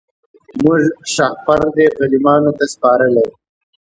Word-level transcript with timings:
موږ 0.63 0.79
شهپر 1.13 1.59
دی 1.75 1.85
غلیمانو 1.97 2.51
ته 2.57 2.65
سپارلی 2.73 3.27